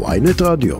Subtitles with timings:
[0.00, 0.76] ויינט רדיו.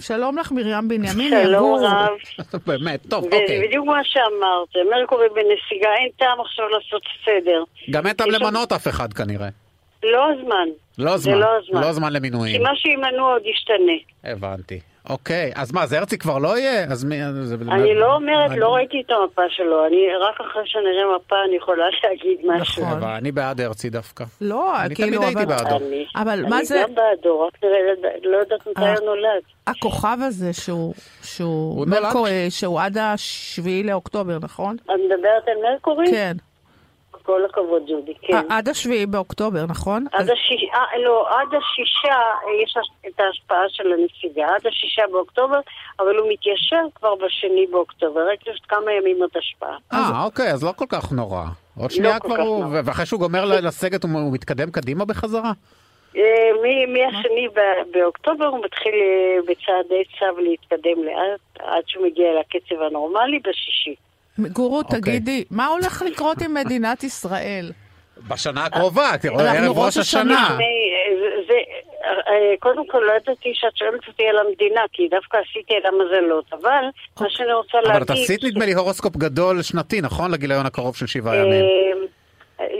[0.00, 1.80] שלום לך, מרים בנימין, שלום.
[1.84, 2.08] רב.
[2.66, 3.66] באמת, טוב, אוקיי.
[3.68, 7.62] בדיוק מה שאמרת, מרקורי בנסיגה, אין טעם עכשיו לעשות סדר.
[7.90, 9.48] גם אין טעם למנות אף אחד כנראה.
[10.02, 10.68] לא הזמן.
[10.98, 11.38] לא זה זמן.
[11.38, 11.80] לא הזמן.
[11.80, 12.62] לא זמן כי למינויים.
[12.62, 14.32] מה שימנו עוד ישתנה.
[14.32, 14.80] הבנתי.
[15.10, 16.84] אוקיי, אז מה, אז הרצי כבר לא יהיה?
[16.84, 17.16] אז מי...
[17.42, 21.36] זה- אני לא אומרת, אני- לא ראיתי את המפה שלו, אני רק אחרי שנראה מפה
[21.48, 22.82] אני יכולה להגיד משהו.
[22.84, 22.98] נכון.
[22.98, 24.24] אבל אני בעד הרצי דווקא.
[24.40, 25.76] לא, אני כאילו, תמיד הייתי אבל בעדו.
[25.86, 27.78] אני אבל מה זה- אני גם בעדו, רק נראה,
[28.22, 28.94] לא יודעת מתי אה.
[28.98, 29.42] הוא נולד.
[29.66, 34.76] הכוכב הזה שהוא, שהוא, מרקורי, שהוא עד השביעי לאוקטובר, נכון?
[34.84, 36.06] את מדברת על מרקורי?
[36.10, 36.36] כן.
[37.22, 38.34] כל הכבוד, ג'ודי, כן.
[38.34, 40.04] ע- עד השביעי באוקטובר, נכון?
[40.12, 42.74] עד אז- השישה, אה, לא, עד השישה אה, יש
[43.06, 45.60] את ההשפעה של הנסיגה, עד השישה באוקטובר,
[46.00, 49.76] אבל הוא מתיישר כבר בשני באוקטובר, רק יש כמה ימים עוד השפעה.
[49.92, 51.44] אה, אוקיי, אז לא כל כך נורא.
[51.78, 52.64] עוד שנייה כל כבר כך הוא...
[52.64, 52.80] נורא.
[52.84, 55.52] ואחרי שהוא גומר לסגת הוא מתקדם קדימה בחזרה?
[56.16, 56.22] אה,
[56.88, 57.48] מהשני
[57.92, 63.94] באוקטובר הוא מתחיל אה, בצעדי צו להתקדם לאט, עד שהוא מגיע לקצב הנורמלי בשישי.
[64.38, 65.00] גורו, אוקיי.
[65.00, 67.72] תגידי, מה הולך לקרות עם מדינת ישראל?
[68.28, 70.58] בשנה הקרובה, תראו, ערב ראש ראש השנה.
[72.04, 75.94] אה, אה, קודם כל לא ידעתי שאת שואלת אותי על המדינה, כי דווקא עשיתי על
[75.94, 76.84] המזלות, אבל
[77.20, 77.90] מה שאני רוצה להגיד...
[77.90, 80.30] אבל את עשית נדמה לי הורוסקופ גדול שנתי, נכון?
[80.30, 81.64] לגיליון הקרוב של שבעה ימים.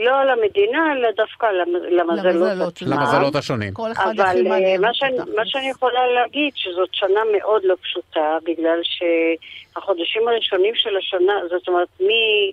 [0.03, 2.87] אה, לא על המדינה, אלא דווקא למ- למזלות עצמם.
[2.93, 3.73] למזלות השונים.
[3.77, 4.77] אבל אה.
[4.79, 5.17] מה שאני.
[5.35, 11.67] מה שאני יכולה להגיד, שזאת שנה מאוד לא פשוטה, בגלל שהחודשים הראשונים של השנה, זאת
[11.67, 12.51] אומרת, מ-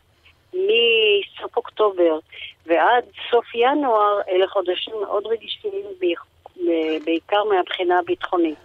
[0.55, 2.19] מסוף אוקטובר
[2.67, 5.71] ועד סוף ינואר, אלה חודשים מאוד רגישים,
[6.01, 8.59] ב- בעיקר מהבחינה הביטחונית.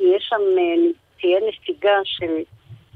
[0.00, 2.32] יש שם, אה, תהיה נסיגה של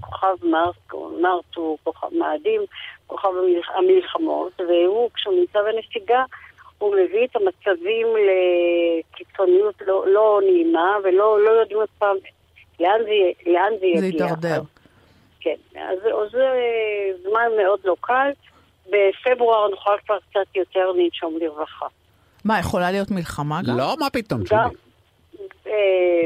[0.06, 2.60] כוכב מרק, או מרט הוא כוכב מאדים,
[3.06, 6.22] כוכב המלח- המלחמות, והוא, כשהוא נמצא בנסיגה,
[6.78, 12.16] הוא מביא את המצבים לקיצוניות לא, לא נעימה, ולא לא יודעים עוד פעם
[12.80, 14.00] לאן זה, לאן זה יגיע.
[14.00, 14.62] זה יידרדר.
[15.40, 16.46] כן, אז, אז זה
[17.22, 18.30] זמן מאוד לא קל.
[18.90, 21.86] בפברואר נוכל כבר קצת יותר לנשום לרווחה.
[22.44, 23.76] מה, יכולה להיות מלחמה גם?
[23.78, 24.60] לא, מה פתאום, שולי.
[25.66, 25.72] אה,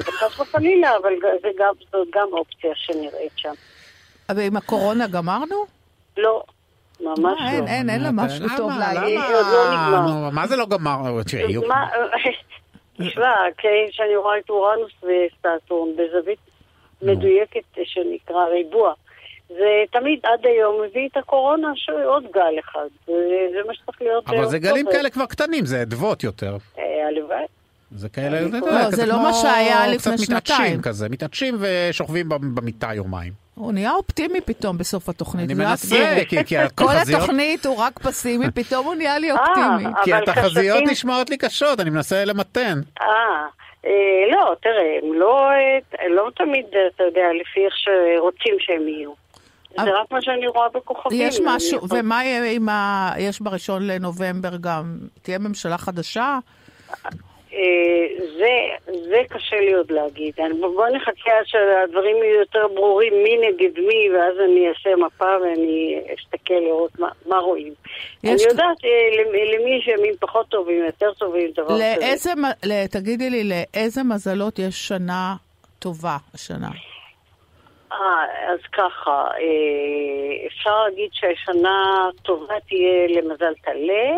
[0.01, 1.13] וחס וחלילה, אבל
[1.43, 3.53] זה גם, זאת גם אופציה שנראית שם.
[4.37, 5.65] ועם הקורונה גמרנו?
[6.17, 6.43] לא,
[7.01, 7.69] ממש אה, אין, לא.
[7.69, 8.57] אין, אין לה משהו למה?
[8.57, 8.71] טוב?
[8.79, 9.19] להגיד.
[9.19, 9.47] עוד
[9.93, 11.23] לא מה זה לא גמר?
[11.31, 11.89] תראי, יהיו- מה,
[12.99, 16.39] תשמע, כשאני רואה את אורנוס וסטטורן בזווית
[17.03, 18.93] מדויקת שנקרא ריבוע,
[19.49, 22.87] זה תמיד עד היום מביא את הקורונה שעוד גל אחד.
[23.07, 24.25] זה מה שצריך להיות.
[24.29, 24.87] אבל זה גלים.
[24.93, 26.57] כאלה כבר קטנים, זה אדוות יותר.
[26.79, 27.45] אה, הלוואי.
[27.93, 30.35] זה כאלה, לא, אתה יודע, זה כזה לא כמו מה שהיה לפני קצת שנתיים.
[30.63, 33.33] מתעטשים כזה, מתעטשים ושוכבים במיטה יומיים.
[33.55, 35.45] הוא נהיה אופטימי פתאום בסוף התוכנית.
[35.45, 37.21] אני זה מנסה, כי- כי כל התחזיות...
[37.23, 39.93] התוכנית הוא רק פסימי, פתאום הוא נהיה לי אה, אופטימי.
[40.05, 42.81] כי אבל התחזיות נשמעות לי קשות, אני מנסה למתן.
[43.01, 43.07] אה,
[43.87, 43.91] אה,
[44.33, 46.65] לא, תראה, הם לא, אה, לא תמיד,
[46.95, 49.11] אתה יודע, לפי איך שרוצים שהם יהיו.
[49.71, 51.19] זה רק מה שאני רואה בכוכבים.
[51.29, 53.11] יש משהו, יכול- ומה יהיה עם ה...
[53.19, 54.85] יש בראשון לנובמבר גם,
[55.23, 56.39] תהיה ממשלה חדשה?
[57.61, 58.07] אה,
[58.39, 58.51] זה,
[59.09, 60.35] זה קשה לי עוד להגיד.
[60.61, 65.99] בוא נחכה עד שהדברים יהיו יותר ברורים מי נגד מי, ואז אני אעשה מפה ואני
[66.19, 67.73] אסתכל לראות מה, מה רואים.
[68.25, 68.91] אני יודעת אה,
[69.23, 71.95] למ- למי יש ימים פחות טובים, יותר טובים, דבר כזה.
[72.01, 72.31] לאיזה,
[72.65, 75.35] ל- תגידי לי, לאיזה מזלות יש שנה
[75.79, 76.69] טובה השנה?
[77.93, 77.99] אה,
[78.53, 79.29] אז ככה,
[80.47, 81.79] אפשר להגיד שהשנה
[82.23, 84.11] טובה תהיה למזל טלה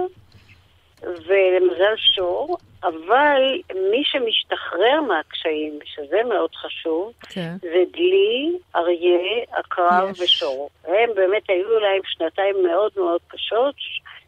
[1.02, 3.42] ולמזל שור, אבל
[3.90, 7.54] מי שמשתחרר מהקשיים, שזה מאוד חשוב, כן.
[7.60, 10.20] זה דלי, אריה, עקרב יש.
[10.20, 10.70] ושור.
[10.84, 13.74] הם באמת היו להם שנתיים מאוד מאוד קשות,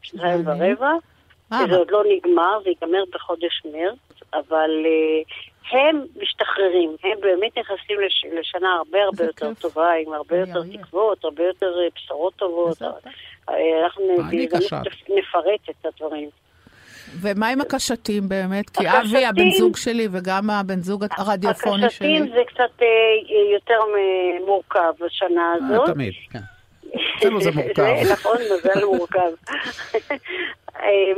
[0.03, 0.41] שנתיים.
[0.47, 0.93] ורבע,
[1.53, 8.01] וזה עוד לא נגמר, זה ייגמר בחודש מרץ, אבל uh, הם משתחררים, הם באמת נכנסים
[8.01, 9.61] לש, לשנה הרבה הרבה יותר כיף.
[9.63, 10.83] טובה, עם הרבה יותר אריה.
[10.83, 12.83] תקוות, הרבה יותר אה, בשורות טובות.
[12.83, 14.05] אה, אנחנו.
[15.09, 16.31] נפרט את הדברים.
[17.21, 18.71] ומה עם הקשתים באמת?
[18.71, 22.17] כי הקשתים- אבי, הבן זוג שלי, וגם הבן זוג הרדיופוני שלי.
[22.17, 22.87] הקשתים זה קצת אה,
[23.55, 23.79] יותר
[24.47, 25.95] מורכב בשנה אה, הזאת.
[25.95, 26.39] תמיד, כן.
[27.19, 27.95] אצלנו זה מורכב.
[28.13, 29.21] נכון, מזל מורכב.
[30.77, 31.13] אה,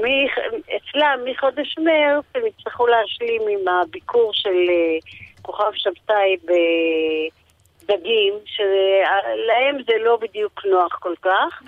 [0.77, 4.57] אצלם, מחודש מרץ, הם יצטרכו להשלים עם הביקור של
[5.43, 6.37] כוכב שבתאי
[7.89, 11.63] בדגים, שלהם זה לא בדיוק נוח כל כך.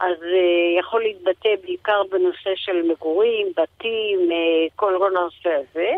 [0.00, 5.90] אז uh, יכול להתבטא בעיקר בנושא של מגורים, בתים, uh, כל הנושא הזה.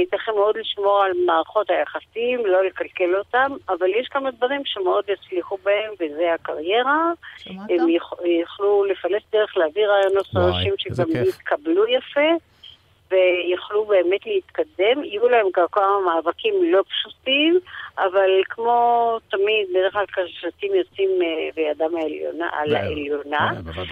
[0.00, 5.56] ייתכן מאוד לשמור על מערכות היחסים, לא לקלקל אותם, אבל יש כמה דברים שמאוד יצליחו
[5.62, 7.12] בהם, וזה הקריירה.
[7.38, 7.70] שמעת?
[7.70, 7.88] הם
[8.40, 11.06] יוכלו לפלס דרך להביא רעיונות חדשים שגם.
[11.28, 12.51] יתקבלו יפה.
[13.12, 15.04] ויוכלו באמת להתקדם.
[15.04, 17.58] יהיו להם גם כמה מאבקים לא פשוטים,
[17.98, 18.76] אבל כמו
[19.30, 23.84] תמיד, בדרך כלל כששלטים יוצאים אה, בידם העליונה, על העליונה, אה.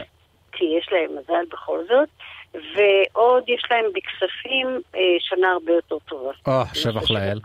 [0.53, 2.09] כי יש להם מזל בכל זאת,
[2.55, 6.31] ועוד יש להם בכספים אה, שנה הרבה יותר טובה.
[6.47, 7.39] או, שבח לאל.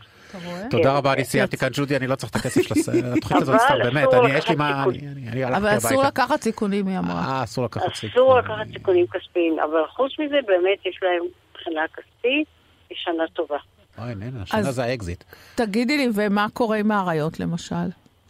[0.72, 1.16] תודה רבה, כן.
[1.16, 2.72] אני סיימתי כאן ג'ודי, אני לא צריך את הכסף של
[3.18, 4.84] התוכנית הזאת אבל סתם, באמת, אני, יש לי מה.
[4.84, 5.78] אני- הלכתי אבל הביתה.
[5.78, 7.22] אסור לקחת סיכונים, היא אמרה.
[7.26, 8.10] אה, אסור לקחת סיכון.
[8.10, 11.22] אסור לקחת סיכונים כספיים, אבל חוץ מזה באמת יש להם
[11.56, 12.48] מבחינה כספית,
[12.90, 13.58] היא שנה טובה.
[13.98, 15.24] אוי, הנה, השנה זה האקזיט.
[15.56, 17.76] תגידי לי, ומה קורה עם האריות למשל?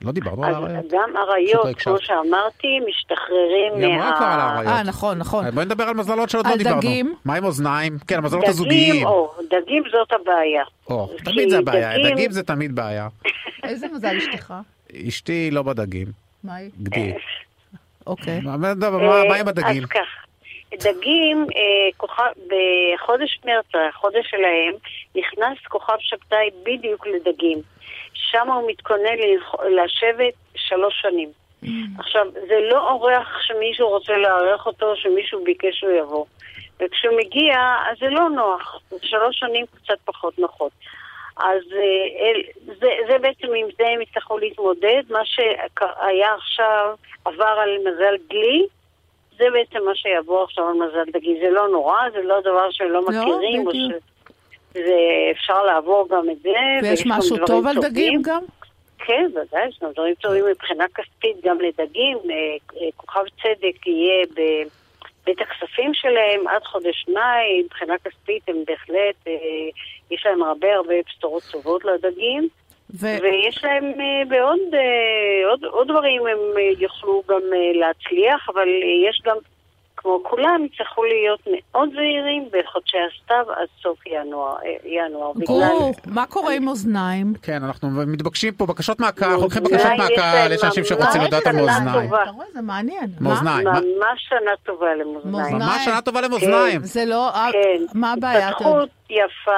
[0.02, 0.86] לא דיברנו על האריות.
[0.92, 1.78] גם לא אריות.
[1.80, 4.44] כמו שאמרתי, משתחררים היא אמרה כבר על מה...
[4.54, 4.68] האריות.
[4.74, 5.50] אה, נכון, נכון.
[5.52, 6.78] בואי נדבר על מזלות שעוד לא על דיברנו.
[6.80, 7.16] דגים?
[7.26, 7.98] מה עם מאזניים?
[8.08, 8.94] כן, המזלות הזוגיים.
[8.94, 10.64] דגים, או, דגים זאת הבעיה.
[10.90, 13.08] או, תמיד זה הבעיה, דגים- זה תמיד בעיה.
[13.64, 14.54] איזה מזל אשתך?
[15.08, 16.08] אשתי לא בדגים,
[16.44, 16.70] מה היא?
[16.84, 17.14] גדי.
[18.08, 18.42] אוקיי.
[18.42, 19.84] מה מה- מה- אה, מה עם הדגים?
[19.84, 20.25] אז כך,
[20.78, 24.74] דגים, אה, כוכב, בחודש מרץ, החודש שלהם,
[25.16, 27.62] נכנס כוכב שבתאי בדיוק לדגים.
[28.14, 29.18] שם הוא מתכונן
[29.70, 31.30] לשבת שלוש שנים.
[32.00, 36.26] עכשיו, זה לא אורח שמישהו רוצה לארח אותו, שמישהו ביקש שהוא יבוא.
[36.80, 37.58] וכשהוא מגיע,
[37.92, 38.82] אז זה לא נוח.
[39.02, 40.72] שלוש שנים קצת פחות נוחות.
[41.38, 45.04] אז אה, אל, זה, זה בעצם עם זה הם יצטרכו להתמודד.
[45.10, 46.96] מה שהיה עכשיו
[47.26, 48.66] עבר על מזל דלי,
[49.38, 51.40] זה בעצם מה שיבוא עכשיו על מזל דגי.
[51.42, 54.04] זה לא נורא, זה לא דבר שלא מכירים, או בדיוק.
[54.74, 54.96] שזה
[55.32, 56.50] אפשר לעבור גם את זה.
[56.82, 57.92] ויש גם משהו טוב על טובים.
[57.92, 58.42] דגים גם?
[59.06, 62.18] כן, ודאי, יש גם דברים טובים מבחינה כספית גם לדגים.
[62.18, 62.36] אה,
[62.82, 69.34] אה, כוכב צדק יהיה בבית הכספים שלהם עד חודש מאי, מבחינה כספית הם בהחלט, אה,
[70.12, 72.48] יש להם הרבה הרבה בשורות טובות לדגים.
[72.94, 78.50] ו- ויש להם אה, בעוד אה, עוד, עוד דברים הם אה, יוכלו גם אה, להצליח,
[78.54, 79.36] אבל אה, יש גם,
[79.98, 84.56] כמו כולם, יצטרכו להיות מאוד זהירים בחודשי הסתיו עד סוף ינואר.
[84.66, 87.34] אה, ינואר גור, מה קורה עם אוזניים?
[87.42, 91.56] כן, אנחנו מתבקשים פה בקשות מהקהל, אנחנו לוקחים בקשות מהקהל, יש אנשים שרוצים לדעת על
[91.56, 92.04] מאזניים.
[92.10, 92.24] טובה.
[92.24, 93.10] אתה רואה, זה מעניין.
[93.20, 93.30] מה?
[93.30, 93.68] מאזניים.
[93.68, 95.32] מה- ממש שנה טובה למאזניים.
[95.36, 95.58] מאזניים.
[95.62, 96.82] ממש שנה טובה למאזניים.
[96.84, 97.30] זה לא...
[97.52, 97.84] כן.
[97.94, 98.50] מה הבעיה?
[98.50, 99.52] התפתחות יפה,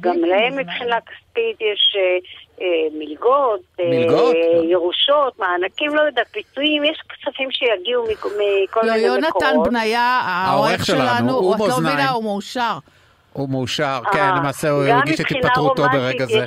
[0.00, 0.56] גם להם.
[0.56, 2.18] מבחינה כספית יש אה,
[2.60, 2.66] אה,
[2.98, 4.34] מלגות, אה, מלגות?
[4.70, 9.68] ירושות, מענקים, לא יודע, פיצויים, יש כספים שיגיעו מכ- מכל לא, מיני יונתן מקורות.
[9.68, 11.80] בניה, העורך שלנו, הוא את לא.
[11.80, 12.78] מבינה, הוא מאושר.
[13.32, 16.44] הוא מאושר, כן, למעשה הוא הרגיש את התפטרותו ברגע יש- זה.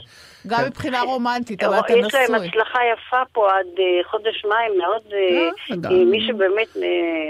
[0.47, 0.67] גם כן.
[0.67, 2.47] מבחינה רומנטית, אבל אתה יש להם נשוי.
[2.47, 6.67] הצלחה יפה פה עד אה, חודש מאי, מאוד, אה, אה, מי שבאמת...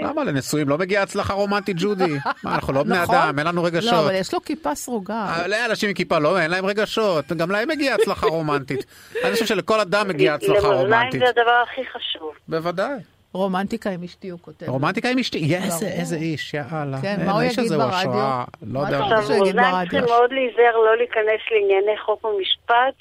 [0.02, 2.04] למה לנשואים לא מגיעה הצלחה רומנטית, ג'ודי?
[2.44, 3.14] מה, אנחנו לא בני נכון?
[3.16, 3.94] אדם, אין לנו לא, רגשות.
[3.94, 5.36] אבל יש לו כיפה סרוגה.
[5.46, 8.86] לאנשים עם כיפה לא, אין להם רגשות, גם להם מגיעה הצלחה רומנטית.
[9.24, 11.20] אני חושב שלכל אדם מגיעה הצלחה למאזניים רומנטית.
[11.20, 12.32] זה הדבר הכי חשוב.
[12.48, 12.98] בוודאי.
[13.34, 14.68] רומנטיקה עם אשתי, הוא כותב.
[14.68, 16.00] רומנטיקה עם אשתי, איזה ברור.
[16.00, 16.98] איזה איש, יאללה.
[17.02, 18.44] כן, מה הוא יגיד הוא ברדיו?
[18.66, 18.98] לא מה יודע.
[19.04, 19.90] עכשיו, שהוא יגיד ברדיו?
[19.90, 22.94] צריכים מאוד להיזהר לא להיכנס לענייני חוק ומשפט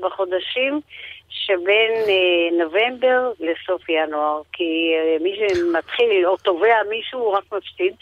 [0.00, 0.80] בחודשים
[1.28, 7.94] שבין אה, נובמבר לסוף ינואר, כי אה, מי שמתחיל או תובע מישהו הוא רק מפסיד.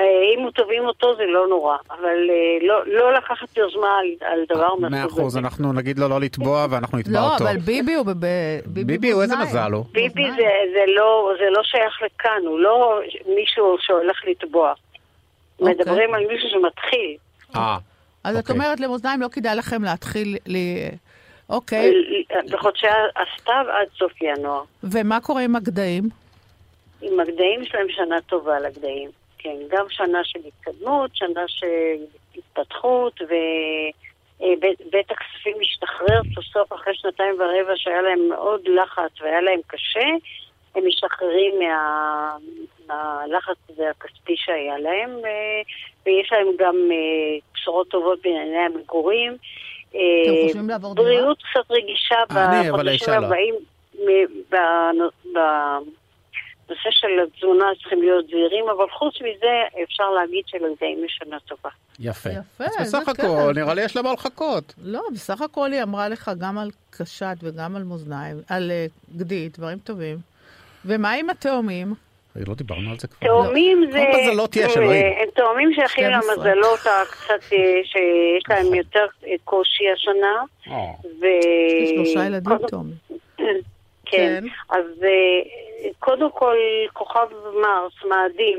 [0.00, 0.04] אה,
[0.34, 4.44] אם הוא תובעים אותו זה לא נורא, אבל אה, לא, לא לקחת יוזמה על, על
[4.48, 5.38] דבר מאה מהסוג אחוז, הזה.
[5.38, 7.44] אנחנו נגיד לו לא לתבוע ואנחנו נתבע לא, אותו.
[7.44, 8.26] אבל ביבי הוא בב...
[8.66, 9.36] ביבי הוא איזה.
[9.36, 9.84] מזל הוא.
[9.92, 10.36] ביבי מאזניים.
[10.36, 14.72] זה, זה, לא, זה לא שייך לכאן, הוא לא מישהו שהולך לתבוע.
[15.60, 15.74] אוקיי.
[15.74, 17.16] מדברים על מישהו שמתחיל.
[17.56, 17.78] אה,
[18.24, 18.54] אז את אוקיי.
[18.54, 20.56] אומרת למאזניים, לא כדאי לכם להתחיל ל...
[21.50, 21.92] אוקיי,
[22.50, 24.62] בחודשי הסתיו עד סוף ינואר.
[24.84, 26.08] ומה קורה עם הגדיים?
[27.02, 29.10] עם הגדיים יש להם שנה טובה לגדיים.
[29.38, 32.04] כן, גם שנה של התקדמות, שנה של
[32.36, 39.60] התפתחות, ובית הכספים משתחרר סוף סוף אחרי שנתיים ורבע שהיה להם מאוד לחץ והיה להם
[39.66, 40.08] קשה,
[40.74, 42.36] הם משתחררים מה,
[42.88, 45.62] מהלחץ הזה הכספי שהיה להם, ו-
[46.06, 49.36] ויש להם גם אה, בשורות טובות בענייני המגורים.
[49.88, 51.06] אתם אה, חושבים לעבור דירה?
[51.06, 53.20] בריאות קצת רגישה אני, אבל בחודשים האישה
[55.34, 55.80] לא.
[56.68, 61.70] בנושא של התזונה צריכים להיות זהירים, אבל חוץ מזה אפשר להגיד שלגדיים יש שנה טובה.
[62.00, 62.30] יפה.
[62.30, 63.08] יפה, אז בסך.
[63.08, 64.74] הכל, נראה לי יש לה מה לחכות.
[64.84, 69.58] לא, בסך הכל היא אמרה לך גם על קשת וגם על מאזניים, על אה, גדית,
[69.58, 70.16] דברים טובים.
[70.84, 71.94] ומה עם התאומים?
[72.46, 73.28] לא דיברנו על זה כבר.
[73.28, 73.98] תאומים זה...
[74.12, 75.06] כל מזלות יש, אה, אלוהים.
[75.06, 76.34] הם תאומים שייכים 12.
[76.34, 80.42] למזלות הקצת אה, שיש להם יותר אה, קושי השנה.
[80.68, 80.76] אה.
[81.20, 81.26] ו...
[81.82, 82.94] יש שלושה ילדים תאומים.
[84.10, 84.40] כן.
[84.42, 84.48] כן.
[84.68, 86.56] אז אה, קודם כל,
[86.92, 87.26] כוכב
[87.62, 88.58] מרס, מאדים,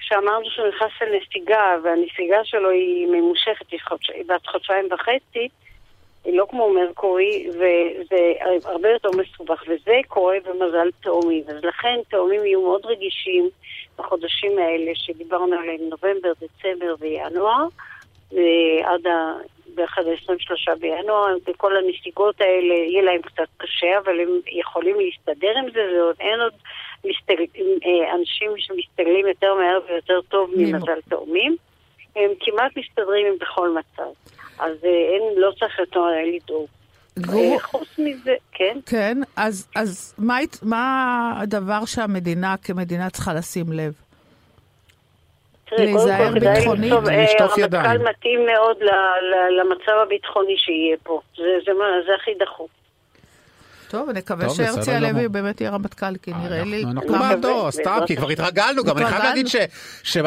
[0.00, 5.48] שאמרנו שהוא נכנס לנסיגה, והנסיגה שלו היא ממושכת, היא חודש- בת חודשיים וחצי,
[6.24, 8.32] היא לא כמו מרקורי, וזה
[8.64, 11.44] הרבה יותר מסובך, וזה קורה במזל תאומים.
[11.48, 13.48] אז לכן תאומים יהיו מאוד רגישים
[13.98, 17.66] בחודשים האלה שדיברנו עליהם, נובמבר, דצמבר וינואר,
[18.36, 19.06] אה, עד
[19.78, 24.28] עד ה-23 בינואר, וכל הנסיגות האלה יהיה להם קצת קשה, אבל הם
[24.60, 26.52] יכולים להסתדר עם זה, ועוד אין עוד
[27.04, 27.60] מסתג...
[27.84, 31.56] אה, אנשים שמסתגלים יותר מהר ויותר טוב ממ- ממזל תאומים.
[32.16, 34.10] הם כמעט מסתדרים עם בכל מצב.
[34.58, 36.66] אז אה, אין, לא צריך יותר מדי לדאוג.
[37.34, 38.78] אה, חוץ מזה, כן?
[38.86, 40.94] כן, אז, אז מה, מה
[41.42, 43.92] הדבר שהמדינה כמדינה צריכה לשים לב?
[45.76, 47.24] תראה, קודם כל כדאי לכתוב, אה.
[47.40, 48.84] הרמטכ"ל מתאים מאוד ל-
[49.30, 51.20] ל- למצב הביטחוני שיהיה פה.
[51.36, 52.70] זה, זה, מה- זה הכי דחוף.
[53.90, 55.28] טוב, נקווה טוב, שהרצי הלוי.
[55.28, 56.84] באמת יהיה רמטכ"ל, כי נראה לי...
[56.84, 58.98] אנחנו בעדו, סתם, בעזרת כי כבר התרגלנו גם.
[58.98, 59.22] אני חייב.
[59.22, 59.56] להגיד ש-
[60.02, 60.18] ש-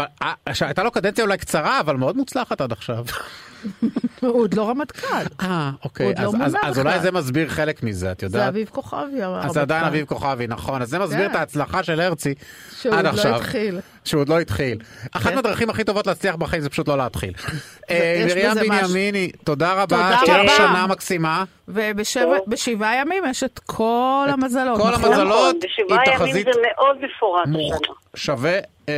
[0.53, 3.03] שהייתה לו קדנציה אולי קצרה, אבל מאוד מוצלחת עד עכשיו.
[4.19, 5.07] הוא עוד לא רמטכ"ל.
[5.41, 6.05] אה, אוקיי.
[6.05, 6.79] עוד לא אז- מונה אז- אז.
[6.79, 8.47] אולי זה מסביר חלק מזה, את זה יודעת?
[8.47, 9.47] אביב כוכבי, הרמטכ"ל.
[9.47, 10.81] אז זה עדיין אביב כוכבי, נכון.
[10.81, 11.31] אז זה מסביר כן.
[11.31, 12.33] את ההצלחה של הרצי
[12.81, 13.35] שהוא עד עוד לא עכשיו.
[13.35, 13.79] התחיל.
[14.05, 14.77] שהוא עוד לא התחיל.
[15.11, 15.35] אחת כן.
[15.35, 17.33] מהדרכים הכי טובות להצליח בחיים זה פשוט לא להתחיל.
[17.89, 18.69] אה, מרים.
[18.69, 20.67] בנימיני, תודה רבה, תודה שתהיה לך רבה.
[20.69, 21.43] שנה מקסימה.
[21.67, 24.81] ובשבעה ימים יש את כל המזלות.
[24.81, 25.11] כל נכון?
[25.13, 25.55] המזלות.
[25.63, 27.81] בשבעה היא ימים תחזית זה מאוד מפורט.
[28.15, 28.93] שווה אה,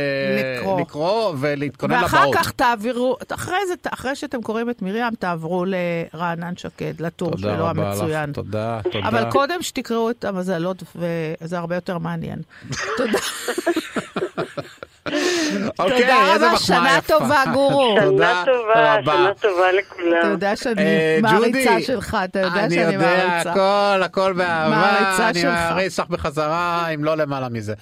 [0.80, 1.32] לקרוא.
[1.38, 2.34] ולהתכונן ואחר לבאות.
[2.34, 7.64] כך תעבירו, אחרי זה, אחרי שאתם קוראים את מרים, תעברו לרענן שקד, לטור תודה שלו
[7.66, 8.30] רבה המצוין.
[8.30, 9.08] לך, תודה, תודה.
[9.08, 12.38] אבל קודם שתקראו את המזלות, וזה הרבה יותר מעניין.
[12.98, 13.18] תודה.
[15.78, 16.98] אוקיי, תודה רבה, שנה.
[17.06, 17.96] טובה, גורו.
[18.04, 19.12] תודה שנה טובה, רבה.
[19.12, 20.18] שנה טובה לכולם.
[20.20, 23.50] אתה יודע שאני אה, מעריצה שלך, אתה יודע אני שאני יודע, מעריצה.
[23.50, 24.76] הכל, הכל באהבה.
[24.76, 25.54] מעריצה אני שלך.
[25.70, 27.74] אריץ לך בחזרה, אם לא למעלה מזה.